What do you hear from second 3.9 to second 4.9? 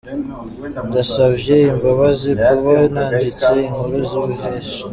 z'ububeshi.